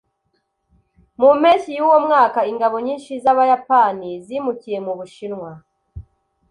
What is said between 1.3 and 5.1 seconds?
mpeshyi yuwo mwaka, ingabo nyinshi z’Abayapani zimukiye mu